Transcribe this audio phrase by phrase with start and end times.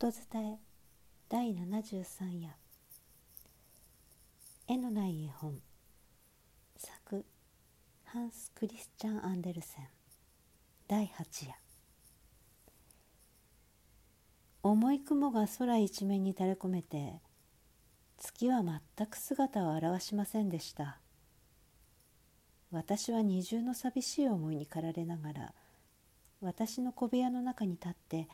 [0.00, 0.58] 音伝え
[1.28, 2.54] 第73夜。
[4.68, 5.58] 絵のない絵本
[6.76, 7.24] 作
[8.04, 9.88] ハンス・クリスチャン・アンデルセン
[10.86, 11.54] 第8夜。
[14.62, 17.14] 重い雲が空一面に垂れ込めて
[18.18, 21.00] 月は全く姿を現しませんでした。
[22.70, 25.54] 私は二重の寂しい思いに駆られながら
[26.40, 28.28] 私の小部屋の中に立って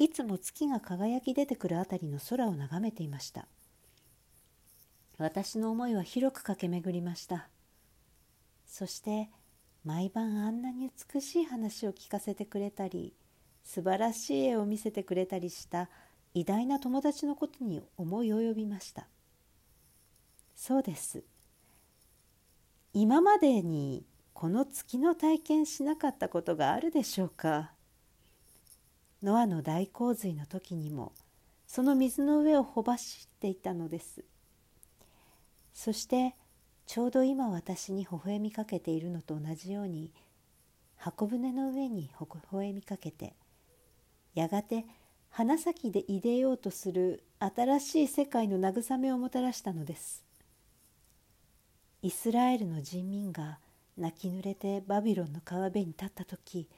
[0.00, 3.46] いつも月が輝き出てくるあたりの空を眺めていました。
[5.18, 7.50] 私の思いは広く駆け巡りました。
[8.66, 9.28] そして
[9.84, 13.12] 毎晩あんなに美しい話を聞かせてくれたり
[13.62, 15.90] 素晴らしい絵を見せてくれたりした
[16.32, 19.06] 偉大な友達のことに思い及びました。
[20.56, 21.22] そうです。
[22.94, 27.72] 今までにこの月の体験しなかったことがあるでしょうか？
[29.22, 31.12] ノアの大洪水の時にも
[31.66, 34.24] その水の上をほばしていたのです。
[35.74, 36.34] そして
[36.86, 40.10] ちょうど今私に微笑みかけているのと同じように
[40.96, 43.34] 箱舟の上に微笑みかけて
[44.34, 44.84] やがて
[45.30, 50.24] 花咲でいでようとする新しい世界の慰めをもたらしたのです。
[52.02, 53.58] イスラエルの人民が
[53.96, 56.68] 泣き濡れてバビロンの川辺に立った時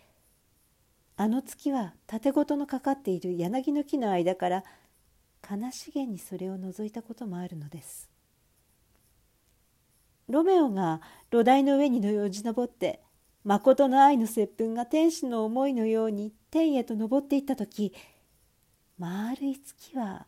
[1.22, 4.64] あの月は縦ごとのかかっている柳の木の間から
[5.48, 8.10] 悲しげにそれを覗いたこともあるのです。
[10.28, 13.00] ロメオが炉台の上にのよじ登って
[13.44, 17.94] 誠の愛の接吻が天使の思いのように天へと登っていった時
[18.98, 20.26] 丸い月は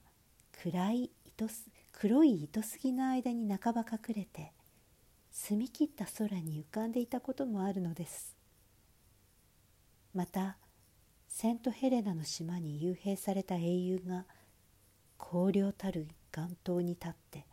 [0.63, 4.53] 暗い糸す黒い糸杉の間に半ば隠れて
[5.33, 8.37] 澄み切った空に浮かんでいたこともあるのです。
[10.15, 10.57] また
[11.37, 14.25] セントヘレナの島に幽閉された英雄が
[15.19, 17.45] 荒涼たる岩頭に立って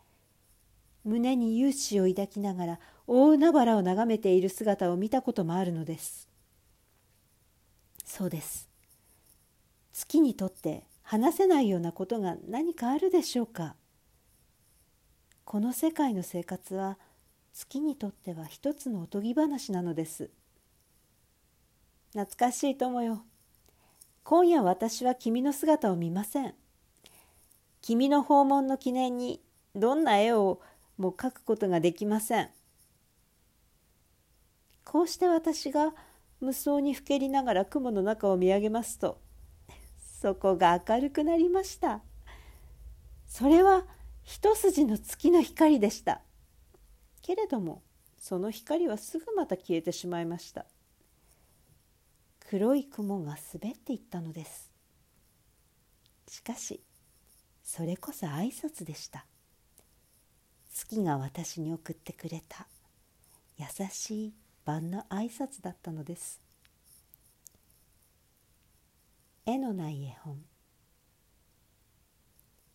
[1.04, 6.30] 胸に勇姿を抱きながら大海原を眺めている姿を見たこともあるのです。
[8.06, 8.70] そうです。
[9.92, 13.74] 月にとって話せないようなことが何かあるでしょうか？
[15.44, 17.00] この世界の生活は
[17.52, 20.30] 月にとっては一つのおとぎ話なのです。
[22.12, 23.24] 懐かしい友よ。
[24.24, 26.54] 今夜私は君の姿を見ません。
[27.82, 29.42] 君の訪問の記念に
[29.76, 30.62] どんな絵を
[30.98, 32.50] も描くことができません。
[34.86, 35.94] こうして私が
[36.40, 39.22] 無双にふけりながら雲の中を見上げますと
[40.22, 42.02] そこが明るくなりました。
[43.28, 43.86] それは
[44.24, 46.22] 一筋の月の光でした。
[47.22, 47.82] けれども
[48.20, 50.66] その光はすぐまた消えてしまいました。
[52.52, 54.74] 黒い雲が滑っていったのです。
[56.28, 56.84] しかし
[57.64, 59.26] それこそ挨拶でした。
[60.70, 62.68] 月が私に送ってくれた
[63.58, 64.34] 優しい
[64.66, 66.42] 晩の挨拶だったのです。
[69.46, 70.44] 絵のない絵本。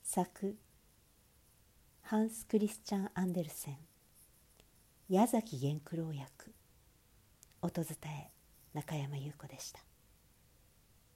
[0.02, 0.56] 作
[2.00, 3.76] ハンス・クリスチャン・アンデルセン
[5.10, 6.54] 矢崎源九郎役。
[7.60, 8.35] 音伝え。
[8.76, 9.80] 中山優子でした。